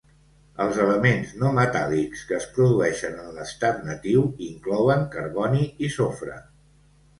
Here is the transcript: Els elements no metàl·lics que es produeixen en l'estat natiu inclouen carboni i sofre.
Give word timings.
Els 0.63 0.77
elements 0.85 1.33
no 1.41 1.51
metàl·lics 1.57 2.23
que 2.31 2.35
es 2.37 2.47
produeixen 2.55 3.21
en 3.25 3.29
l'estat 3.37 3.85
natiu 3.91 4.25
inclouen 4.49 5.07
carboni 5.19 5.65
i 5.91 5.95
sofre. 6.01 6.43